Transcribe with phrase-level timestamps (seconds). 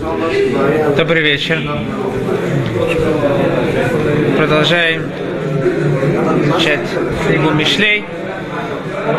[0.00, 1.60] Добрый вечер.
[4.38, 5.12] Продолжаем
[6.42, 6.88] изучать
[7.26, 8.06] книгу Мишлей.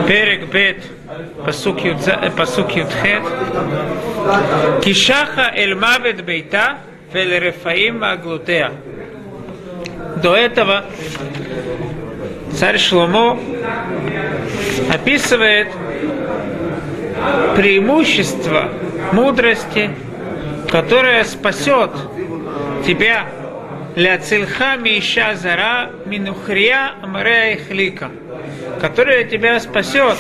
[0.08, 0.78] Перек Бет,
[1.46, 3.22] Пасук Ютхет.
[4.84, 6.78] Кишаха Эль Мавет Бейта,
[7.14, 8.72] Вель Рефаим Аглутея.
[10.24, 10.86] До этого
[12.58, 13.40] царь Шломо
[14.92, 15.68] описывает
[17.56, 18.70] преимущество
[19.12, 19.92] мудрости,
[20.72, 21.92] которая спасет
[22.86, 23.26] тебя
[23.96, 28.10] для цильха миша зара минухрия амрея хлика,
[28.80, 30.18] которая тебя спасет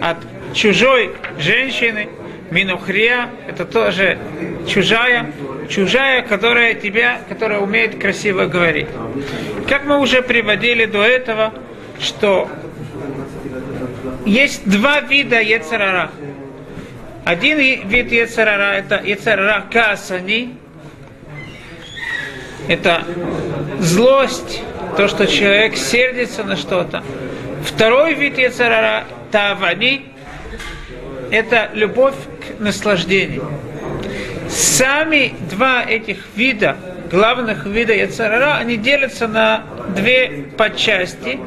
[0.00, 0.16] от
[0.54, 2.08] чужой женщины,
[2.50, 4.18] минухрия, это тоже
[4.66, 5.30] чужая,
[5.68, 8.88] чужая, которая тебя, которая умеет красиво говорить.
[9.68, 11.52] Как мы уже приводили до этого,
[12.00, 12.48] что
[14.24, 16.10] есть два вида Ецарара.
[17.24, 20.56] Один вид Ецарара это Ецарара Касани.
[22.68, 23.04] Это
[23.80, 24.62] злость,
[24.96, 27.02] то, что человек сердится на что-то.
[27.64, 30.12] Второй вид Ецарара Тавани
[31.32, 33.48] это любовь к наслаждению.
[34.50, 36.76] Сами два этих вида,
[37.10, 39.64] главных вида Яцарара, они делятся на
[39.96, 41.40] две подчасти.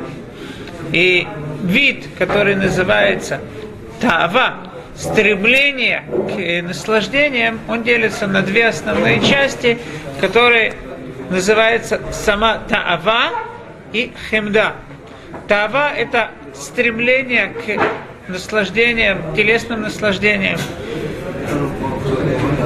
[0.92, 1.28] И
[1.64, 3.40] вид, который называется
[4.02, 4.56] Тава,
[4.98, 9.78] стремление к наслаждениям, он делится на две основные части,
[10.20, 10.74] которые
[11.30, 13.32] называются сама Таава
[13.94, 14.74] и Хемда.
[15.48, 20.60] Таава– это стремление к наслаждениям, телесным наслаждениям.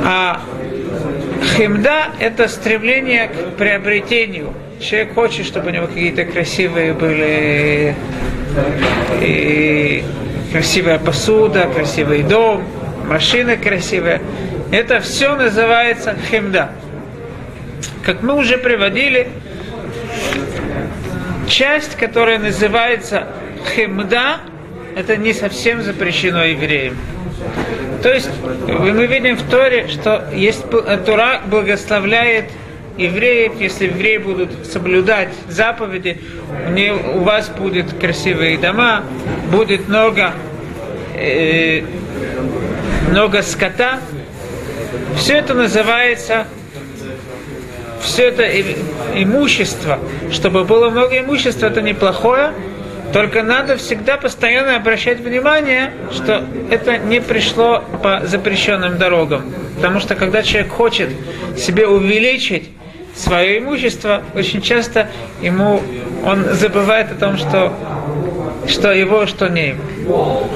[0.05, 0.41] А
[1.55, 4.53] Хемда– это стремление к приобретению.
[4.79, 7.95] Человек хочет, чтобы у него какие-то красивые были
[9.21, 10.03] и
[10.51, 12.63] красивая посуда, красивый дом,
[13.05, 14.21] машина красивая.
[14.71, 16.71] Это все называется хемда.
[18.03, 19.29] Как мы уже приводили,
[21.47, 23.27] часть, которая называется
[23.75, 24.37] хемда,
[24.95, 26.97] это не совсем запрещено евреям.
[28.03, 28.29] То есть
[28.67, 30.63] мы видим в Торе, что есть
[31.05, 32.45] Тура благословляет
[32.99, 36.19] евреев, если евреи будут соблюдать заповеди,
[37.15, 39.03] у вас будут красивые дома,
[39.51, 40.33] будет много,
[41.15, 41.83] э,
[43.09, 43.99] много скота.
[45.15, 46.45] Все это называется
[48.01, 48.47] все это
[49.15, 49.99] имущество,
[50.31, 52.53] чтобы было много имущества, это неплохое,
[53.13, 59.53] только надо всегда постоянно обращать внимание, что это не пришло по запрещенным дорогам.
[59.75, 61.09] Потому что когда человек хочет
[61.57, 62.69] себе увеличить
[63.19, 65.09] свое имущество, очень часто
[65.41, 65.81] ему
[66.25, 67.73] он забывает о том, что,
[68.67, 70.47] что его, что не его.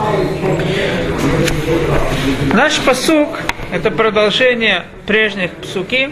[2.54, 3.40] Наш посук–
[3.72, 6.10] это продолжение прежних псуки,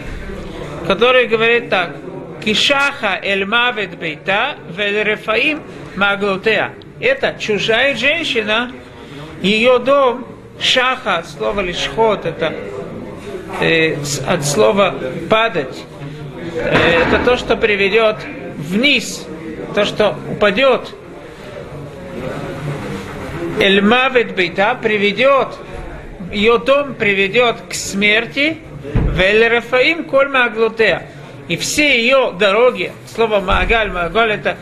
[0.86, 1.96] который говорит так.
[2.44, 5.62] Кишаха эль мавет бейта вель рефаим
[5.94, 6.70] маглотеа.
[7.00, 8.72] Это чужая женщина,
[9.42, 10.26] ее дом,
[10.60, 12.52] шаха, от слова лишхот, это
[13.60, 13.96] э,
[14.26, 14.94] от слова
[15.30, 15.84] падать.
[16.54, 18.16] Э, это то, что приведет
[18.56, 19.26] вниз,
[19.74, 20.94] то, что упадет.
[23.60, 25.48] Эльмавет бейта приведет,
[26.32, 31.06] ее дом приведет к смерти, Велерафаим коль маглутея.
[31.48, 34.56] И все ее дороги, слово Магаль, Магаль это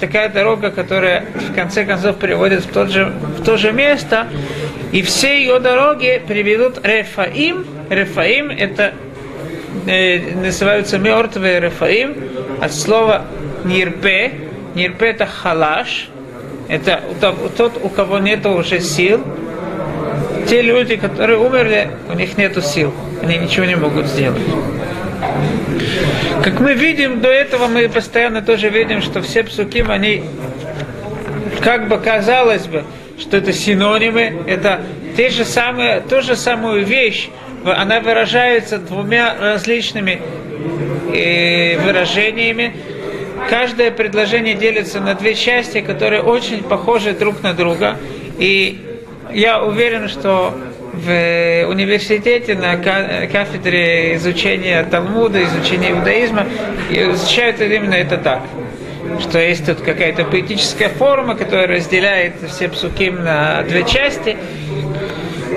[0.00, 4.26] такая дорога, которая в конце концов приводит в, тот же, в то же место,
[4.92, 7.66] и все ее дороги приведут Рефаим.
[7.90, 8.94] Рефаим это
[9.84, 12.16] называются мертвые Рефаим
[12.60, 13.24] от слова
[13.64, 14.32] Нирпе.
[14.74, 16.08] Нирпе это халаш.
[16.68, 17.02] Это
[17.56, 19.24] тот, у кого нет уже сил.
[20.48, 22.94] Те люди, которые умерли, у них нет сил.
[23.22, 24.42] Они ничего не могут сделать.
[26.42, 30.24] Как мы видим, до этого мы постоянно тоже видим, что все псуким, они,
[31.60, 32.84] как бы казалось бы,
[33.18, 34.80] что это синонимы, это
[35.16, 37.28] те же самые, ту же самую вещь,
[37.64, 40.20] она выражается двумя различными
[41.12, 42.74] э, выражениями.
[43.48, 47.96] Каждое предложение делится на две части, которые очень похожи друг на друга.
[48.38, 48.80] И
[49.32, 50.54] я уверен, что
[50.92, 56.46] в университете на кафедре изучения Талмуда, изучения иудаизма
[56.90, 58.42] изучают именно это так
[59.18, 64.36] что есть тут какая-то поэтическая форма, которая разделяет все псуким на две части.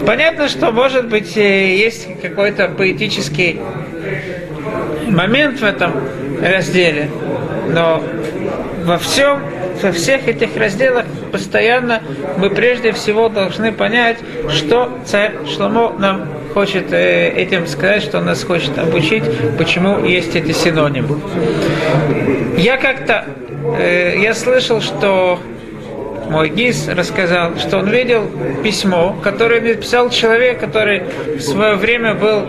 [0.05, 3.59] Понятно, что, может быть, э, есть какой-то поэтический
[5.07, 5.93] момент в этом
[6.41, 7.09] разделе,
[7.69, 8.03] но
[8.83, 9.39] во всем,
[9.81, 12.01] во всех этих разделах постоянно
[12.37, 14.17] мы прежде всего должны понять,
[14.49, 19.23] что царь Шломо нам хочет э, этим сказать, что он нас хочет обучить,
[19.57, 21.19] почему есть эти синонимы.
[22.57, 23.25] Я как-то,
[23.79, 25.39] э, я слышал, что
[26.29, 28.29] мой гиз рассказал, что он видел
[28.63, 31.03] письмо, которое написал человек, который
[31.37, 32.47] в свое время был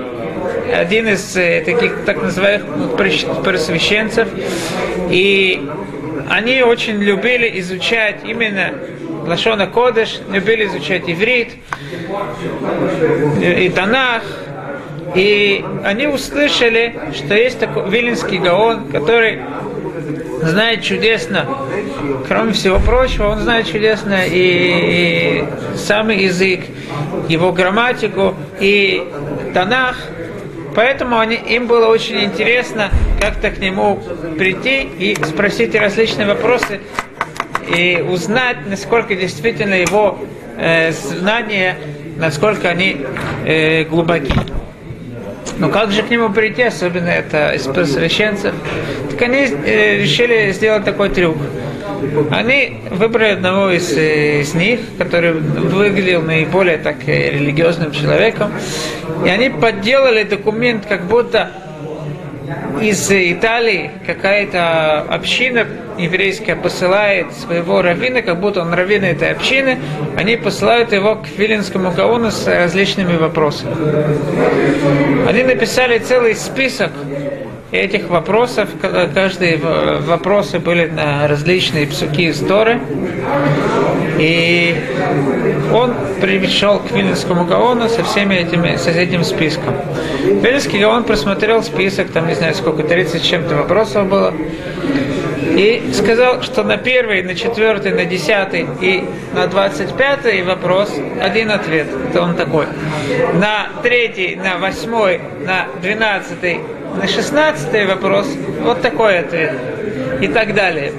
[0.72, 2.96] один из э, таких так называемых
[3.42, 4.28] просвещенцев,
[5.10, 5.68] и
[6.28, 8.72] они очень любили изучать именно
[9.26, 11.50] Лашона Кодыш, любили изучать иврит
[13.40, 14.22] и Танах,
[15.14, 19.40] и они услышали, что есть такой Вилинский Гаон, который
[20.48, 21.46] знает чудесно,
[22.28, 25.44] кроме всего прочего, он знает чудесно и,
[25.76, 26.60] самый язык,
[27.28, 29.06] его грамматику и
[29.52, 29.96] Танах.
[30.74, 34.02] Поэтому они, им было очень интересно как-то к нему
[34.36, 36.80] прийти и спросить различные вопросы
[37.68, 40.18] и узнать, насколько действительно его
[40.56, 41.76] э, знания,
[42.16, 43.06] насколько они
[43.46, 44.34] э, глубоки.
[45.58, 48.54] Но как же к нему прийти, особенно это из священцев?
[49.10, 51.36] Так они э, решили сделать такой трюк.
[52.30, 58.52] Они выбрали одного из, э, из них, который выглядел наиболее так э, религиозным человеком,
[59.24, 61.50] и они подделали документ, как будто
[62.80, 65.66] из Италии какая-то община
[65.98, 69.78] еврейская посылает своего раввина, как будто он раввин этой общины,
[70.16, 73.74] они посылают его к Виленскому Гаону с различными вопросами.
[75.28, 76.90] Они написали целый список
[77.72, 78.68] этих вопросов,
[79.14, 82.80] каждые вопросы были на различные псуки из Торы.
[84.18, 84.76] И
[85.72, 89.74] он пришел к Вильнинскому Гаону со всеми этими, с этим списком.
[90.24, 94.32] Вильнинский Гаон просмотрел список, там не знаю сколько, 30 чем-то вопросов было.
[95.56, 101.50] И сказал, что на первый, на четвертый, на десятый и на двадцать пятый вопрос один
[101.52, 101.86] ответ.
[102.10, 102.66] Это он такой.
[103.34, 106.60] На третий, на восьмой, на двенадцатый
[106.96, 108.26] на шестнадцатый вопрос
[108.60, 109.52] вот такой ответ.
[110.20, 110.92] И так далее.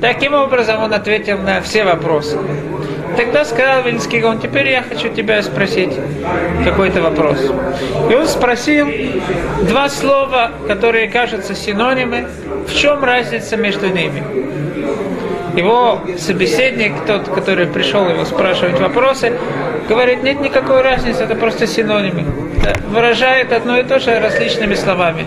[0.00, 2.38] Таким образом он ответил на все вопросы.
[3.16, 5.92] Тогда сказал Вильнский он теперь я хочу тебя спросить
[6.64, 7.38] какой-то вопрос.
[8.10, 8.88] И он спросил
[9.62, 12.26] два слова, которые кажутся синонимы,
[12.66, 14.22] в чем разница между ними.
[15.56, 19.32] Его собеседник, тот, который пришел его спрашивать вопросы,
[19.88, 22.24] говорит, нет никакой разницы, это просто синонимы.
[22.62, 25.24] Это выражает одно и то же различными словами.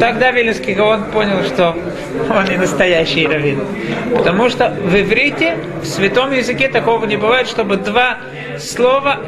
[0.00, 1.76] Тогда Вильнюсский Гаон понял, что
[2.30, 3.60] он не настоящий раввин.
[4.16, 8.16] Потому что в иврите, в святом языке такого не бывает, чтобы два
[8.58, 9.20] слова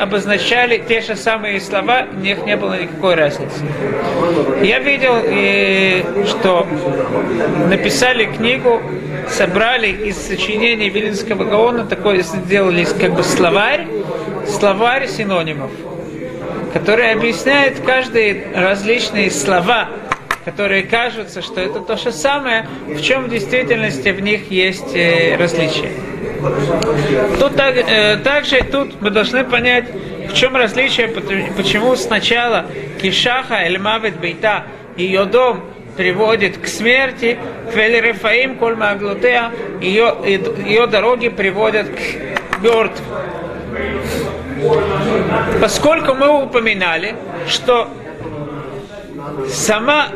[0.00, 3.60] обозначали те же самые слова, у них не было никакой разницы.
[4.62, 5.14] Я видел,
[6.26, 6.66] что
[7.68, 8.82] написали книгу,
[9.30, 13.86] собрали из сочинений Вилинского Гаона, такой сделали как бы словарь,
[14.48, 15.70] словарь синонимов,
[16.72, 19.88] который объясняет каждые различные слова,
[20.46, 25.36] которые кажутся, что это то же самое, в чем в действительности в них есть э,
[25.36, 25.90] различия.
[27.40, 29.86] Тут так, э, также тут мы должны понять,
[30.30, 32.66] в чем различие, почему сначала
[33.02, 34.66] Кишаха Эльмавит Бейта,
[34.96, 35.64] ее дом
[35.96, 37.38] приводит к смерти,
[37.72, 40.14] Фелерефаим Кольма Аглутеа, ее,
[40.64, 43.04] ее дороги приводят к мертвым.
[45.60, 47.16] Поскольку мы упоминали,
[47.48, 47.88] что
[49.48, 50.10] сама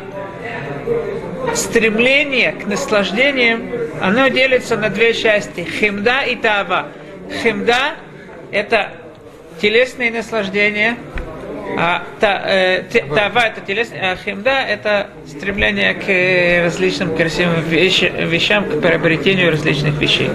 [1.54, 3.62] стремление к наслаждениям,
[4.00, 5.61] оно делится на две части.
[5.61, 6.88] Химда и тава.
[7.42, 7.95] Химда–
[8.52, 8.92] это
[9.61, 10.97] телесные наслаждения,
[11.78, 12.83] а та, э,
[13.14, 19.52] тава это телесное, а химда это стремление к э, различным красивым вещи, вещам, к приобретению
[19.52, 20.30] различных вещей.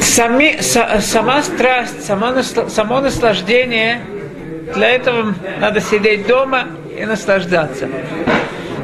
[0.00, 4.00] Сами, са, сама страсть, само, само наслаждение,
[4.74, 7.88] для этого надо сидеть дома и наслаждаться.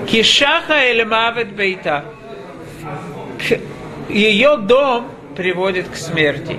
[0.07, 2.05] Кишаха или мавет бейта.
[4.09, 6.57] Ее дом приводит к смерти.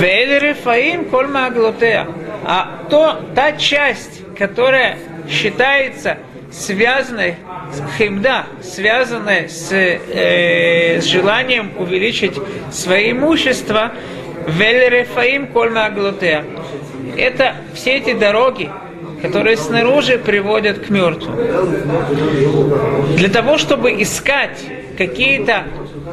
[0.00, 2.06] Велерефаим коль маглотея.
[2.44, 6.18] А то, та часть, которая считается
[6.50, 7.36] связанной
[7.72, 12.34] с химда, связанная с, э, с желанием увеличить
[12.72, 13.92] свое имущество,
[14.46, 16.44] велерефаим коль маглотея.
[17.16, 18.70] Это все эти дороги,
[19.22, 21.36] которые снаружи приводят к мертвым.
[23.16, 24.64] Для того, чтобы искать
[24.96, 25.64] какие-то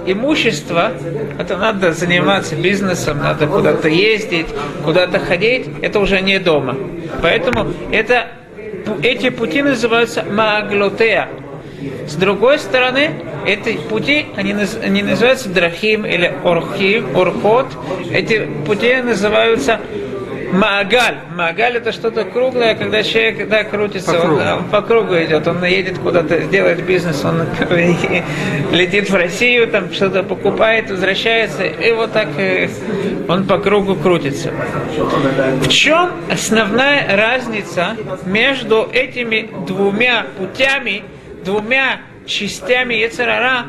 [0.06, 0.92] имущества,
[1.40, 4.48] это надо заниматься бизнесом, надо куда-то ездить,
[4.84, 6.76] куда-то ходить, это уже не дома.
[7.22, 8.28] Поэтому это,
[9.02, 11.30] эти пути называются маглотея.
[12.08, 13.12] С другой стороны,
[13.46, 17.68] эти пути, они, они называются драхим или орхим, орхот.
[18.12, 19.80] Эти пути называются
[20.56, 21.18] Маагаль.
[21.36, 24.42] Маагаль это что-то круглое, когда человек да, крутится, по кругу.
[24.42, 27.46] Он, он по кругу идет, он едет куда-то, делает бизнес, он
[28.72, 32.70] летит в Россию, там что-то покупает, возвращается, и вот так э,
[33.28, 34.52] он по кругу крутится.
[35.62, 37.96] В чем основная разница
[38.26, 41.04] между этими двумя путями,
[41.44, 43.66] двумя частями Ецарара,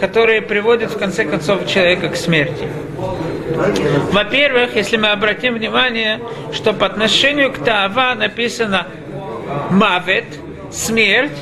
[0.00, 2.68] которые приводят в конце концов человека к смерти?
[4.12, 6.20] Во-первых, если мы обратим внимание,
[6.52, 8.86] что по отношению к Таава написано
[9.70, 10.24] Мавет,
[10.70, 11.36] смерть,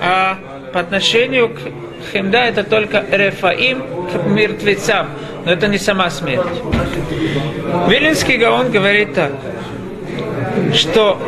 [0.00, 0.38] а
[0.72, 1.60] по отношению к
[2.12, 5.08] Хемда это только Рефаим к мертвецам,
[5.44, 6.46] но это не сама смерть.
[7.88, 9.32] Вилинский Гаон говорит так,
[10.72, 11.20] что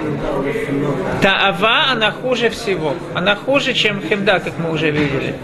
[1.22, 2.94] Таава, она хуже всего.
[3.14, 5.34] Она хуже, чем Хемда, как мы уже видели.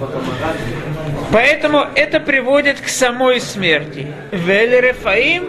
[1.33, 4.07] Поэтому это приводит к самой смерти.
[4.33, 5.45] Вель Рефаим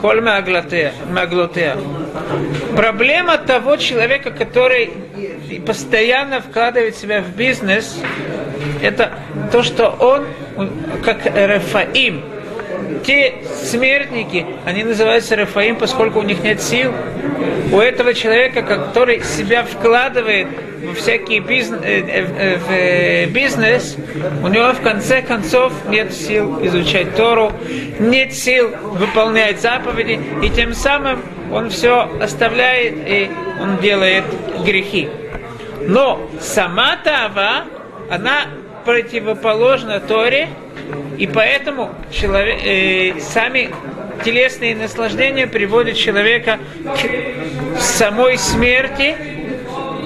[0.00, 0.92] коль маглотея.
[2.76, 4.90] Проблема того человека, который
[5.66, 8.00] постоянно вкладывает себя в бизнес,
[8.82, 9.12] это
[9.50, 10.26] то, что он,
[11.04, 12.22] как Рефаим,
[13.04, 16.92] те смертники, они называются Рафаим, поскольку у них нет сил.
[17.72, 20.48] У этого человека, который себя вкладывает
[20.82, 23.96] в всякий бизнес, э, э, в э, бизнес,
[24.42, 27.52] у него в конце концов нет сил изучать Тору,
[27.98, 33.30] нет сил выполнять заповеди, и тем самым он все оставляет и
[33.60, 34.24] он делает
[34.64, 35.08] грехи.
[35.82, 37.64] Но сама Тава,
[38.10, 38.46] она
[38.84, 40.48] противоположна Торе,
[41.16, 43.70] и поэтому человек, э, сами
[44.24, 46.58] телесные наслаждения приводят человека
[46.94, 49.16] к самой смерти.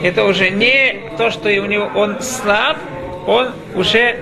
[0.02, 2.76] Это уже не то, что у него он слаб,
[3.26, 4.18] он уже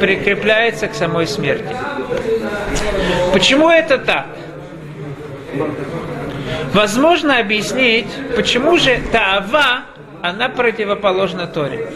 [0.00, 1.74] прикрепляется к самой смерти.
[3.32, 4.26] Почему это так?
[6.72, 9.82] Возможно объяснить, почему же Таава,
[10.22, 11.88] она противоположна Торе.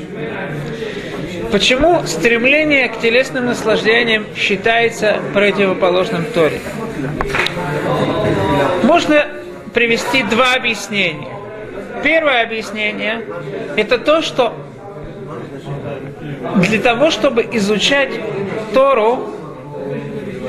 [1.54, 6.58] Почему стремление к телесным наслаждениям считается противоположным Торе?
[8.82, 9.28] Можно
[9.73, 11.28] привести два объяснения.
[12.02, 13.25] Первое объяснение–
[13.76, 14.52] это то, что
[16.56, 18.11] для того, чтобы изучать
[18.73, 19.30] Тору,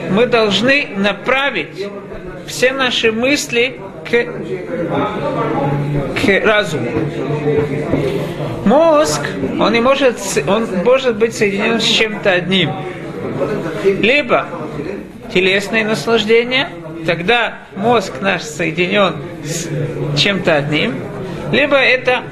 [0.10, 1.86] мы должны направить
[2.48, 4.26] все наши мысли к,
[6.22, 6.92] к разуму.
[8.66, 9.22] Мозг,
[9.60, 12.72] он не может, он может быть соединен с чем-то одним.
[13.84, 14.48] Либо
[15.34, 16.70] телесные наслаждения,
[17.06, 19.68] тогда мозг наш соединен с
[20.18, 20.96] чем-то одним,
[21.52, 22.24] либо это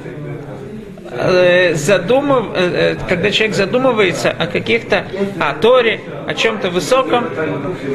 [1.74, 5.05] задумыв, э, э, когда человек задумывается о каких-то,
[5.39, 7.29] о Торе, о чем-то высоком,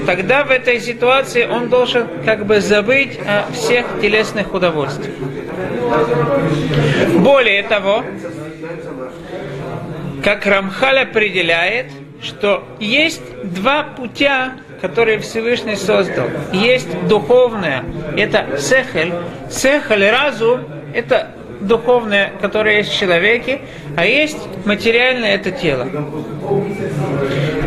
[0.06, 5.14] тогда в этой ситуации он должен как бы забыть о всех телесных удовольствиях.
[7.18, 8.04] Более того,
[10.22, 11.86] как Рамхаль определяет,
[12.22, 16.26] что есть два путя, которые Всевышний создал.
[16.52, 17.84] Есть духовное,
[18.16, 19.12] это сехель.
[19.50, 20.60] Сехель, разум,
[20.94, 23.60] это духовное, которое есть в человеке,
[23.96, 25.88] а есть материальное это тело.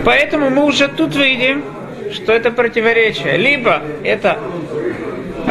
[0.06, 1.64] Поэтому мы уже тут видим,
[2.14, 3.38] что это противоречие.
[3.38, 4.40] Либо это,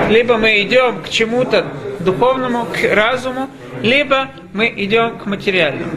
[0.09, 1.67] либо мы идем к чему-то
[2.01, 3.49] духовному, к разуму,
[3.83, 5.91] либо мы идем к материальному.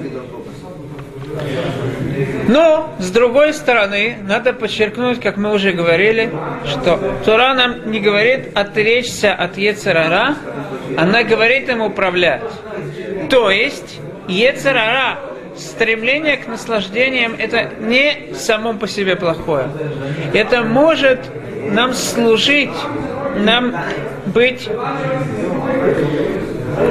[2.47, 6.31] Но, с другой стороны, надо подчеркнуть, как мы уже говорили,
[6.65, 10.35] что Тура нам не говорит отречься от Ецерара,
[10.97, 12.41] она говорит им управлять.
[13.29, 15.19] То есть, Ецерара,
[15.55, 19.67] стремление к наслаждениям, это не само по себе плохое.
[20.33, 21.19] Это может
[21.69, 22.73] нам служить,
[23.35, 23.75] нам
[24.25, 24.69] быть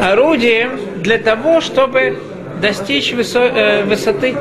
[0.00, 2.18] орудием для того, чтобы
[2.60, 4.34] достичь высо, э, высоты.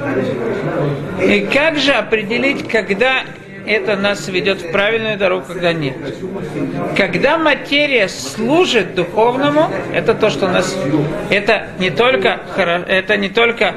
[1.21, 3.23] И как же определить, когда
[3.65, 5.95] это нас ведет в правильную дорогу, когда нет.
[6.97, 10.77] Когда материя служит духовному, это то, что нас,
[11.29, 13.75] это не только, это не только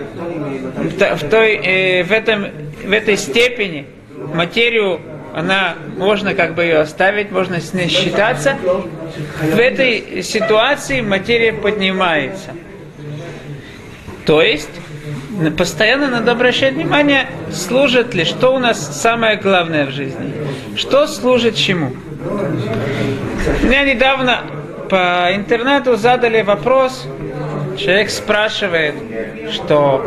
[0.76, 2.47] в, той, э, в, этом,
[2.85, 3.87] в этой степени
[4.35, 5.00] материю
[5.35, 8.57] она можно как бы ее оставить, можно с ней считаться.
[9.43, 12.53] В этой ситуации материя поднимается.
[14.25, 14.71] То есть,
[15.57, 20.33] постоянно надо обращать внимание, служит ли, что у нас самое главное в жизни.
[20.76, 21.93] Что служит чему.
[23.62, 24.41] Мне недавно
[24.88, 27.07] по интернету задали вопрос,
[27.76, 28.95] человек спрашивает,
[29.53, 30.05] что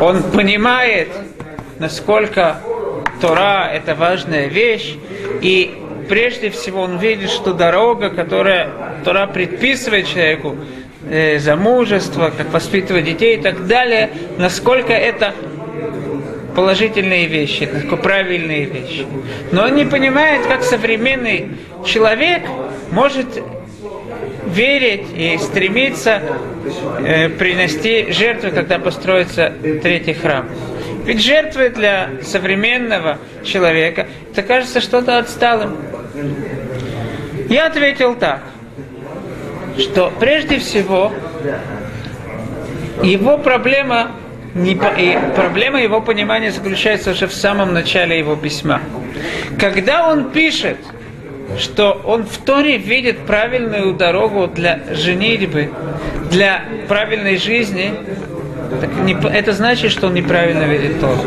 [0.00, 1.08] он понимает,
[1.78, 2.58] насколько
[3.20, 4.96] Тора– это важная вещь,
[5.40, 8.70] и прежде всего он видит, что дорога, которая
[9.04, 10.56] Тора предписывает человеку,
[11.08, 15.34] э, замужество, как воспитывать детей и так далее, насколько это
[16.54, 19.06] положительные вещи, насколько правильные вещи.
[19.52, 21.52] Но он не понимает, как современный
[21.86, 22.42] человек
[22.90, 23.42] может
[24.46, 26.20] верить и стремиться
[27.04, 29.52] э, принести жертвы, когда построится
[29.82, 30.46] третий храм.
[31.04, 35.76] Ведь жертвы для современного человека, это кажется что-то отсталым.
[37.48, 38.42] Я ответил так,
[39.78, 41.12] что прежде всего
[43.02, 44.12] его проблема
[44.54, 48.80] не, и проблема его понимания заключается уже в самом начале его письма.
[49.58, 50.78] Когда он пишет,
[51.58, 55.70] что он в Торе видит правильную дорогу для женитьбы,
[56.30, 57.92] для правильной жизни,
[58.80, 61.18] так не, это значит, что он неправильно видит Тору.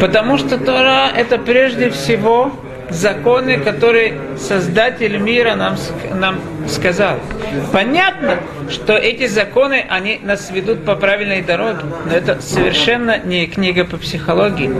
[0.00, 2.52] Потому что Тора это прежде всего
[2.94, 5.76] законы, которые Создатель мира нам,
[6.14, 7.18] нам сказал.
[7.72, 13.84] Понятно, что эти законы, они нас ведут по правильной дороге, но это совершенно не книга
[13.84, 14.70] по психологии,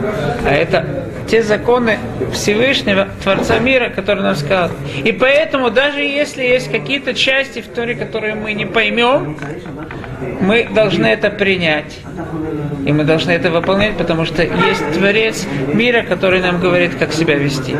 [0.45, 1.97] а это те законы
[2.33, 4.69] Всевышнего, Творца мира, которые нам сказал.
[5.03, 9.37] И поэтому, даже если есть какие-то части в Торе, которые мы не поймем,
[10.41, 11.99] мы должны это принять.
[12.85, 17.35] И мы должны это выполнять, потому что есть Творец мира, который нам говорит, как себя
[17.35, 17.75] вести.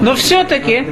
[0.00, 0.86] Но все-таки,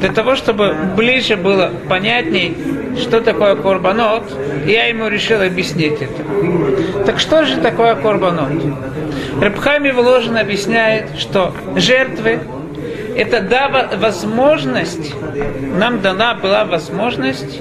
[0.00, 2.56] для того, чтобы ближе было понятней,
[2.98, 4.24] что такое корбанот,
[4.66, 7.04] я ему решил объяснить это.
[7.06, 8.52] Так что же такое корбанот?
[9.40, 12.40] Рабхами Вложен объясняет, что жертвы
[13.16, 15.14] это дава возможность,
[15.76, 17.60] нам дана была возможность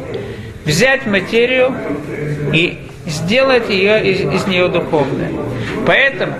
[0.65, 1.74] взять материю
[2.53, 5.29] и сделать ее из, из нее духовной.
[5.85, 6.33] Поэтому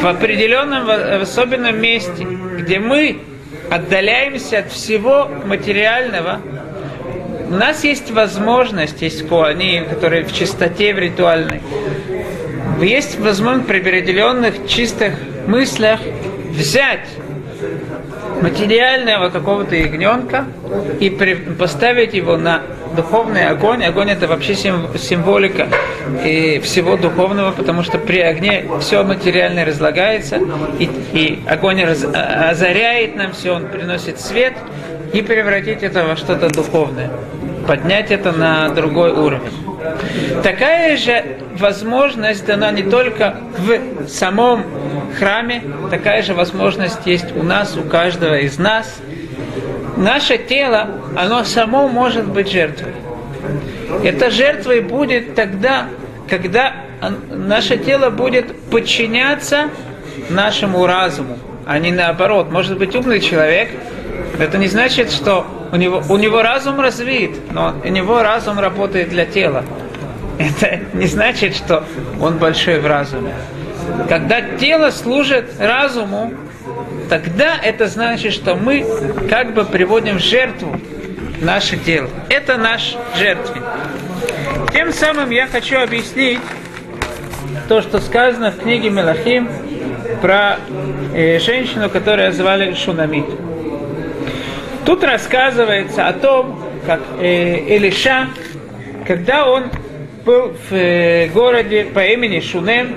[0.00, 2.24] в определенном, в особенном месте,
[2.58, 3.18] где мы
[3.70, 6.40] отдаляемся от всего материального,
[7.48, 11.60] у нас есть возможность, есть коани, которые в чистоте, в ритуальной,
[12.80, 15.14] есть возможность при определенных чистых
[15.46, 16.00] мыслях
[16.50, 17.06] взять
[18.42, 20.46] материального какого-то ягненка
[21.00, 21.10] и
[21.58, 22.62] поставить его на
[22.94, 23.84] духовный огонь.
[23.84, 25.68] Огонь это вообще символика
[26.24, 30.40] и всего духовного, потому что при огне все материальное разлагается,
[30.78, 34.54] и, и огонь раз, а, озаряет нам все, он приносит свет,
[35.12, 37.10] и превратить это во что-то духовное,
[37.66, 39.65] поднять это на другой уровень.
[40.42, 44.64] Такая же возможность дана не только в самом
[45.18, 49.00] храме, такая же возможность есть у нас, у каждого из нас.
[49.96, 52.92] Наше тело, оно само может быть жертвой.
[54.04, 55.86] Это жертвой будет тогда,
[56.28, 56.74] когда
[57.30, 59.70] наше тело будет подчиняться
[60.28, 62.50] нашему разуму, а не наоборот.
[62.50, 63.70] Может быть умный человек,
[64.38, 69.08] это не значит, что у него, у него разум развит, но у него разум работает
[69.08, 69.64] для тела.
[70.38, 71.84] Это не значит, что
[72.20, 73.34] он большой в разуме.
[74.08, 76.32] Когда тело служит разуму,
[77.08, 78.84] тогда это значит, что мы
[79.30, 80.78] как бы приводим в жертву
[81.40, 82.08] наше тело.
[82.28, 83.62] Это наш жертвенник.
[84.72, 86.40] Тем самым я хочу объяснить
[87.68, 89.48] то, что сказано в книге Мелахим
[90.20, 90.58] про
[91.14, 93.26] э, женщину, которую звали Шунамит.
[94.86, 98.28] Тут рассказывается о том, как э, Элиша,
[99.04, 99.64] когда он
[100.24, 102.94] был в э, городе по имени Шунем,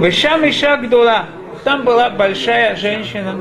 [0.00, 1.26] Вышам Иша Гдула,
[1.62, 3.36] там была большая женщина,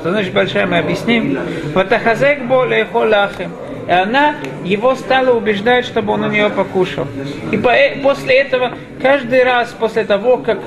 [0.00, 1.38] что значит большая, мы объясним.
[1.74, 3.50] Ватахазек более холахим.
[3.86, 7.06] И она его стала убеждать, чтобы он у нее покушал.
[7.50, 8.72] И по, э, после этого,
[9.02, 10.60] каждый раз после того, как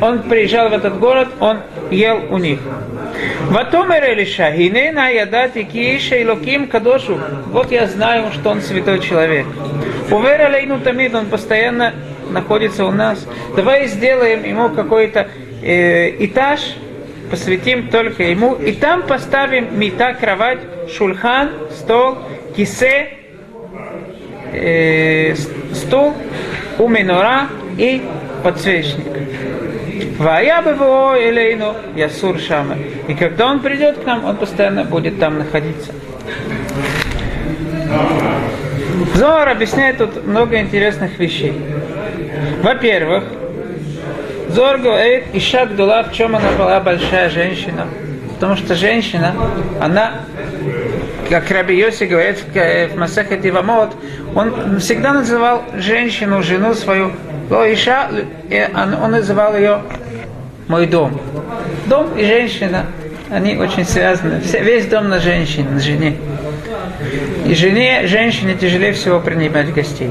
[0.00, 1.58] он приезжал в этот город, он
[1.90, 2.60] ел у них.
[3.50, 7.18] Ватомер Элиша, Гинена Ядати Кииша Илоким Кадошу.
[7.46, 9.46] Вот я знаю, что он святой человек.
[10.10, 11.94] Увер Алейну Тамид, он постоянно
[12.30, 13.26] находится у нас.
[13.54, 15.28] Давай сделаем ему какой-то
[15.62, 16.60] э, этаж,
[17.30, 20.58] посвятим только ему, и там поставим мета, кровать,
[20.92, 22.18] шульхан, стол,
[22.56, 23.08] кисе,
[24.52, 25.34] э,
[25.74, 26.14] стул,
[26.78, 28.02] у минора и
[28.42, 29.06] подсвечник.
[30.18, 32.76] Вая БВО Элейну Ясур Шама.
[33.08, 35.92] И когда он придет к нам, он постоянно будет там находиться.
[39.14, 41.54] Зор объясняет тут много интересных вещей.
[42.62, 43.24] Во-первых,
[44.48, 47.86] Зор говорит, Иша Гдула, в чем она была большая женщина?
[48.34, 49.34] Потому что женщина,
[49.80, 50.20] она
[51.28, 53.96] как Раби Йоси говорит в, в Масахе Тивамот,
[54.34, 57.12] он всегда называл женщину, жену свою
[57.50, 58.08] Лоиша,
[58.74, 59.82] он, он называл ее
[60.68, 61.20] мой дом.
[61.86, 62.86] Дом и женщина,
[63.30, 64.40] они очень связаны.
[64.60, 66.16] Весь дом на женщине, на жене.
[67.44, 70.10] И жене, женщине тяжелее всего принимать гостей.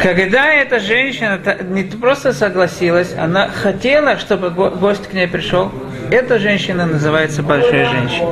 [0.00, 5.70] Когда эта женщина не просто согласилась, она хотела, чтобы гость к ней пришел,
[6.10, 8.28] эта женщина называется большая женщина.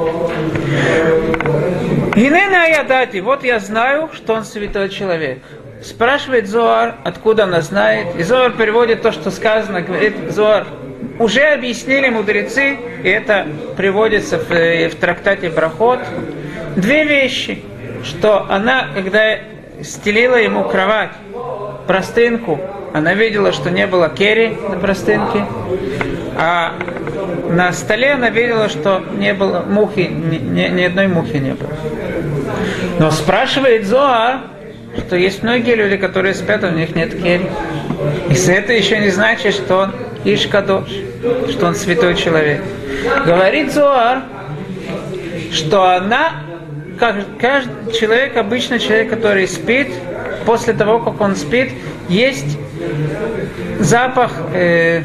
[2.17, 5.39] Инена Аядати, вот я знаю, что он святой человек.
[5.83, 8.16] Спрашивает Зоар, откуда она знает.
[8.16, 10.66] И Зоар переводит то, что сказано, говорит Зоар,
[11.19, 16.01] уже объяснили мудрецы, и это приводится в, в трактате Брахот,
[16.77, 17.62] две вещи,
[18.05, 19.38] что она, когда
[19.83, 21.11] стелила ему кровать,
[21.87, 22.61] простынку,
[22.93, 25.45] она видела, что не было керри на простынке,
[26.37, 26.75] а
[27.51, 31.71] на столе она видела, что не было мухи, ни, ни, ни одной мухи не было.
[32.99, 34.40] Но спрашивает Зоар,
[34.98, 37.46] что есть многие люди, которые спят, а у них нет керри.
[38.29, 40.88] И это еще не значит, что он Ишкадош,
[41.50, 42.62] что он святой человек.
[43.24, 44.22] Говорит Зоар,
[45.53, 46.33] что она,
[46.98, 49.88] как каждый человек, обычный человек, который спит,
[50.44, 51.70] после того, как он спит,
[52.09, 52.59] есть
[53.79, 55.03] запах э,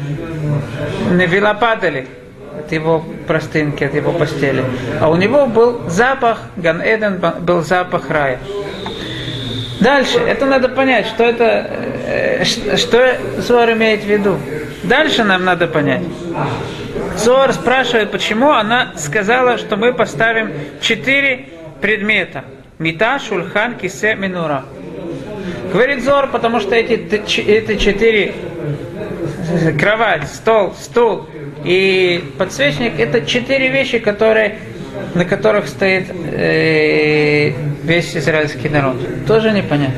[1.10, 2.06] Невилопадали
[2.58, 4.64] от его простынки, от его постели.
[5.00, 8.38] А у него был запах, Ган Эден был запах рая.
[9.86, 11.70] Дальше, это надо понять, что это,
[12.08, 14.36] э, что Зор имеет в виду.
[14.82, 16.02] Дальше нам надо понять.
[17.16, 22.42] Зор спрашивает, почему она сказала, что мы поставим четыре предмета.
[22.80, 24.64] Мита, шульхан, кисе, минура.
[25.72, 26.94] Говорит Зор, потому что эти,
[27.48, 28.34] эти четыре
[29.78, 31.28] кровать, стол, стул
[31.64, 34.58] и подсвечник это четыре вещи, которые,
[35.14, 38.96] на которых стоит э, весь израильский народ.
[39.26, 39.96] Тоже непонятно.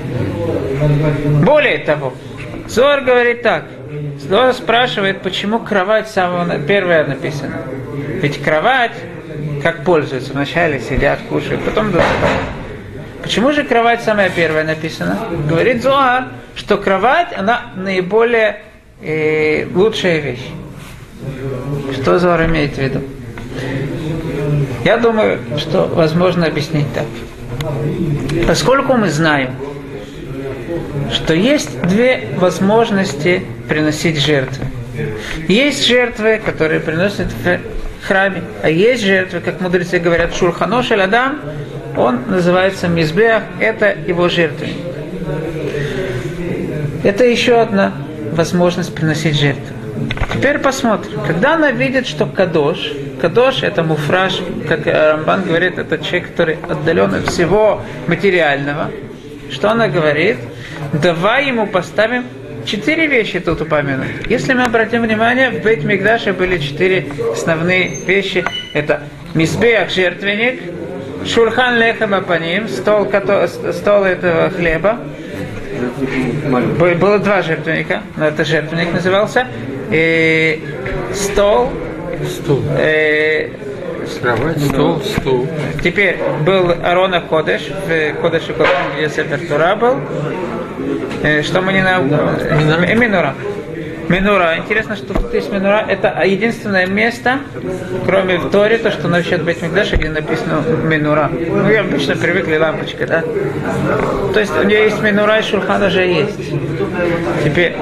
[1.45, 2.15] Более того,
[2.69, 3.65] Зор говорит так.
[4.29, 7.63] Зор спрашивает, почему кровать самого первая написана.
[8.21, 8.93] Ведь кровать,
[9.63, 12.43] как пользуются, вначале сидят, кушают, потом засыпают.
[13.23, 15.19] Почему же кровать самая первая написана?
[15.49, 18.61] Говорит Зоар, что кровать, она наиболее
[19.03, 20.47] э, лучшая вещь.
[21.95, 23.01] Что Зоар имеет в виду?
[24.85, 27.07] Я думаю, что возможно объяснить так.
[28.47, 29.51] Поскольку мы знаем,
[31.13, 34.67] что есть две возможности приносить жертвы.
[35.49, 37.59] Есть жертвы, которые приносят в
[38.07, 41.41] храме, а есть жертвы, как мудрецы говорят, шурханош адам,
[41.97, 44.77] он называется Мизбех, это его жертвенник.
[47.05, 47.93] Это еще одна
[48.33, 49.75] возможность приносить жертву.
[50.33, 51.21] Теперь посмотрим.
[51.27, 57.15] Когда она видит, что Кадош, Кадош это муфраж, как Рамбан говорит, это человек, который отдален
[57.15, 58.91] от всего материального,
[59.51, 60.37] что она говорит?
[60.93, 62.25] Давай ему поставим
[62.65, 64.09] четыре вещи тут упомянуты.
[64.29, 68.45] Если мы обратим внимание, в Бейт Мигдаше были четыре основные вещи.
[68.75, 69.03] Это
[69.35, 70.61] Мизбех, жертвенник,
[71.27, 73.11] Шурхан лехема по ним, стол,
[73.73, 74.99] стол этого хлеба.
[77.01, 79.47] Было два жертвенника, но это жертвенник назывался.
[79.91, 80.63] И
[81.15, 81.71] стол.
[82.27, 82.63] Стул.
[82.77, 83.51] Э,
[84.23, 85.49] Кровать, стол, стул.
[85.83, 89.97] Теперь был Арона Кодеш, в Кодеше Кодеш, где Сефер Тура был.
[91.23, 91.99] Э, что мы не на...
[91.99, 93.35] Минура.
[94.09, 94.57] Минура.
[94.57, 95.85] Интересно, что тут есть Минура.
[95.87, 97.41] Это единственное место,
[98.07, 101.31] кроме в Торе, то, что насчет Бет Мигдаша, где написано Минура.
[101.31, 103.23] Ну, я обычно привыкли лампочка, да?
[104.33, 106.39] То есть у нее есть Минура и Шурхан уже есть.
[107.45, 107.77] Теперь,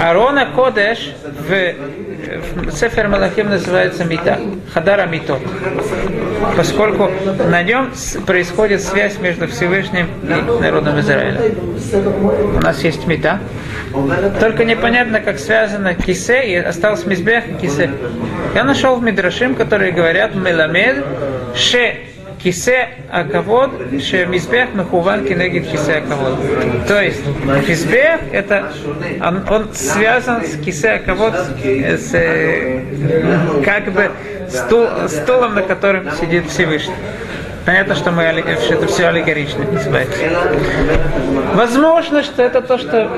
[0.00, 1.14] Арона Кодеш
[1.46, 1.74] в
[2.72, 4.38] Сефер Малахим называется Мита,
[4.72, 5.40] Хадара Митот,
[6.56, 7.10] поскольку
[7.50, 7.90] на нем
[8.26, 11.40] происходит связь между Всевышним и народом Израиля.
[12.54, 13.40] У нас есть Мита,
[14.40, 17.90] только непонятно, как связано кисе, и остался мизбех и кисе.
[18.54, 21.04] Я нашел в Мидрашим, которые говорят Меламед,
[21.54, 21.98] Ше
[22.44, 23.70] кисе акавод,
[24.02, 26.38] ше мизбех мехуван кинегит кисе акавод.
[26.86, 27.22] То есть
[27.66, 28.70] мизбех это
[29.22, 32.10] он, он связан с кисе акавод, с
[33.64, 34.10] как бы
[34.50, 36.94] стул, стулом, на котором сидит Всевышний.
[37.64, 38.24] Понятно, что, мы,
[38.62, 40.20] что это все аллегорично называется.
[41.54, 43.10] Возможно, что это то, что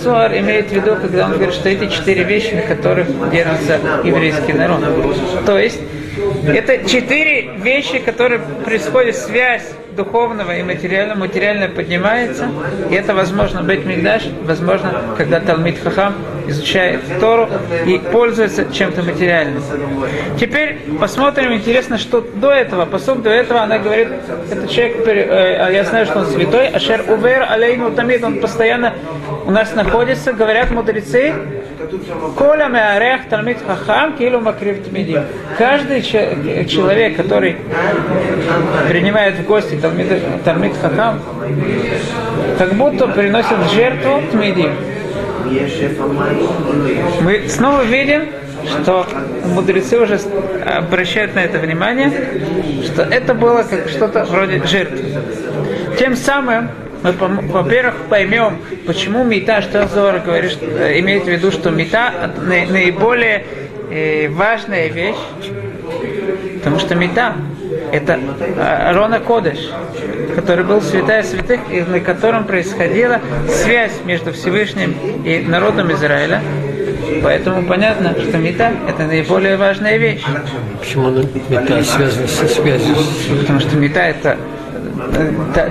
[0.00, 4.52] Зуар имеет в виду, когда он говорит, что эти четыре вещи, на которых держится еврейский
[4.52, 4.84] народ.
[5.44, 5.80] То есть,
[6.46, 12.48] это четыре вещи, которые происходит связь духовного и материального, материальное поднимается,
[12.88, 16.14] и это возможно быть Мигдаш, возможно, когда Талмит Хахам
[16.46, 17.48] изучает Тору
[17.84, 19.62] и пользуется чем-то материальным.
[20.38, 24.08] Теперь посмотрим, интересно, что до этого, посуд до этого, она говорит,
[24.50, 28.94] этот человек, э, я знаю, что он святой, Ашер Увер Алейну Тамид, он постоянно
[29.46, 31.34] у нас находится, говорят мудрецы,
[32.36, 35.22] Коля Меарех Талмит Хахам Килу Макрив Тмидим.
[35.56, 37.56] Каждый человек, который
[38.88, 40.08] принимает в гости Талмит,
[40.44, 41.20] Талмит Хахам,
[42.58, 44.72] как будто приносит жертву Тмидим.
[47.20, 48.28] Мы снова видим,
[48.66, 49.06] что
[49.44, 50.18] мудрецы уже
[50.66, 52.12] обращают на это внимание,
[52.84, 55.04] что это было как что-то вроде жертвы.
[55.98, 56.70] Тем самым
[57.02, 62.32] мы, во-первых, поймем, почему мета, что Зора говорит, что, э, имеет в виду, что мета
[62.44, 63.44] наиболее
[63.90, 65.16] э, важная вещь,
[66.56, 67.34] потому что мета
[67.92, 68.18] это
[68.88, 69.70] Арона Кодыш,
[70.34, 76.42] который был святая святых, и на котором происходила связь между Всевышним и народом Израиля.
[77.22, 80.22] Поэтому понятно, что мета– это наиболее важная вещь.
[80.78, 81.10] Почему
[81.48, 82.94] мета связана со связью?
[83.40, 84.36] Потому что мета– это
[85.54, 85.70] то,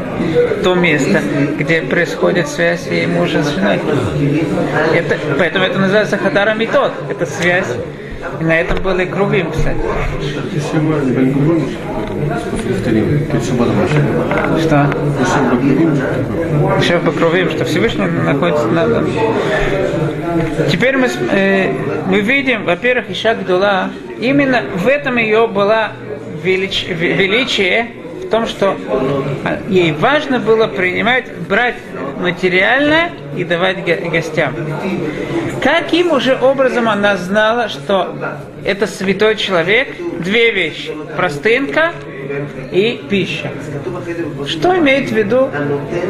[0.64, 1.22] то место,
[1.58, 3.80] где происходит связь и мужа с женой.
[4.96, 6.92] Это, поэтому это называется хатара метод.
[7.10, 7.68] Это связь.
[8.40, 9.80] И на этом были крувим, кстати.
[14.60, 14.90] Что?
[16.82, 19.04] Еще покровим, что Всевышний находится на
[20.70, 21.72] Теперь мы, э,
[22.08, 25.94] мы видим, во-первых, Иша Гдула, именно в этом ее была
[26.44, 27.88] велич, величие,
[28.28, 28.76] в том, что
[29.70, 31.76] ей важно было принимать, брать
[32.20, 34.54] материальное и давать гостям.
[35.64, 38.16] Каким уже образом она знала, что
[38.66, 39.96] это святой человек?
[40.20, 40.92] Две вещи.
[41.16, 41.94] Простынка
[42.72, 43.50] и пища.
[44.46, 45.50] Что имеет в виду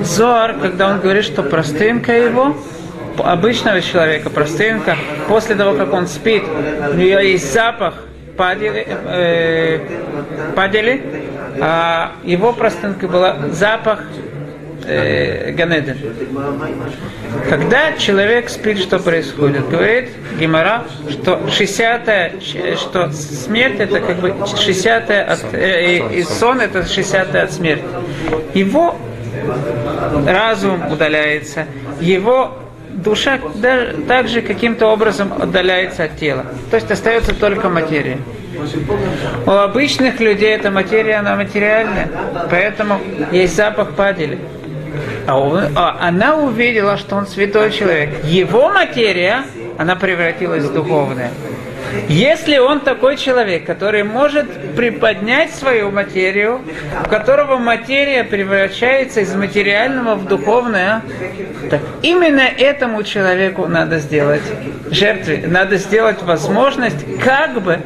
[0.01, 2.57] Зор, когда он говорит, что простынка его
[3.19, 6.43] обычного человека, простынка, после того, как он спит,
[6.91, 7.95] у нее есть запах
[8.37, 9.79] падели, э,
[10.55, 11.01] падели
[11.59, 14.03] а его простынкой была запах
[14.85, 15.97] э, Ганеден.
[17.49, 19.69] Когда человек спит, что происходит?
[19.69, 22.41] Говорит Гимара, что 60
[22.77, 27.85] что смерть это как бы 60 от, э, и сон это 60 от смерти.
[28.53, 28.95] Его
[30.25, 31.65] разум удаляется,
[32.01, 32.57] его
[32.89, 36.45] душа даже, также каким-то образом отдаляется от тела.
[36.71, 38.17] То есть остается только материя.
[39.45, 42.09] У обычных людей эта материя, она материальная,
[42.49, 42.99] поэтому
[43.31, 44.39] есть запах падели.
[45.27, 48.23] А, он, а она увидела, что он святой человек.
[48.23, 49.43] Его материя,
[49.77, 51.31] она превратилась в духовное.
[52.09, 56.61] Если он такой человек, который может приподнять свою материю,
[57.05, 61.01] у которого материя превращается из материального в духовное,
[61.69, 64.43] так именно этому человеку надо сделать
[64.91, 67.79] жертвы, надо сделать возможность как бы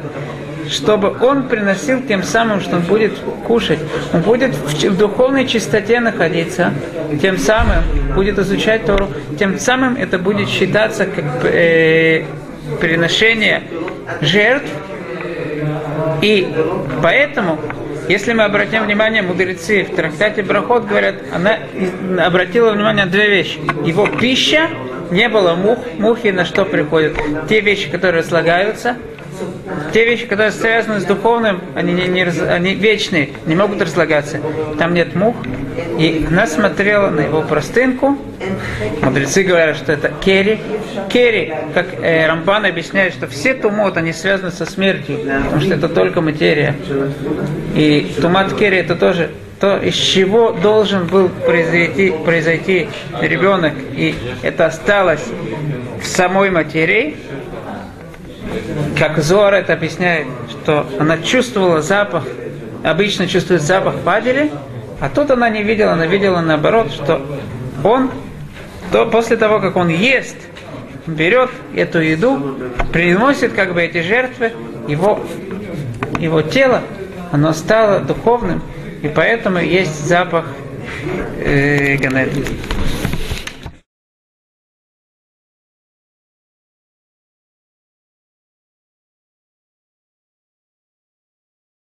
[0.72, 3.12] чтобы он приносил тем самым, что он будет
[3.46, 3.78] кушать,
[4.12, 6.72] он будет в, духовной чистоте находиться,
[7.20, 9.08] тем самым будет изучать Тору,
[9.38, 12.24] тем самым это будет считаться как э,
[12.80, 13.62] приношение
[14.20, 14.68] жертв.
[16.22, 16.48] И
[17.02, 17.58] поэтому,
[18.08, 21.58] если мы обратим внимание, мудрецы в трактате Брахот говорят, она
[22.24, 23.58] обратила внимание на две вещи.
[23.84, 24.68] Его пища,
[25.10, 27.14] не было мух, мухи на что приходят?
[27.48, 28.96] Те вещи, которые слагаются,
[29.92, 34.40] те вещи, которые связаны с духовным, они, не, не, они вечные, не могут разлагаться.
[34.78, 35.36] Там нет мух.
[35.98, 38.18] И она смотрела на его простынку.
[39.02, 40.60] Мудрецы говорят, что это кери.
[41.08, 45.88] Кери, как э, Рамбан объясняет, что все тумот, они связаны со смертью, потому что это
[45.88, 46.74] только материя.
[47.74, 49.30] И тумат кери это тоже
[49.62, 52.88] то, из чего должен был произойти, произойти
[53.20, 55.24] ребенок, и это осталось
[56.02, 57.16] в самой материи,
[58.98, 62.24] как Зор это объясняет, что она чувствовала запах,
[62.84, 64.50] обычно чувствует запах падели,
[65.00, 67.20] а тут она не видела, она видела наоборот, что
[67.82, 68.10] он,
[68.92, 70.36] то после того, как он ест,
[71.06, 72.56] берет эту еду,
[72.92, 74.52] приносит как бы эти жертвы,
[74.88, 75.20] его,
[76.18, 76.82] его тело,
[77.32, 78.62] оно стало духовным,
[79.02, 80.46] и поэтому есть запах
[81.44, 82.30] э, Ганеда.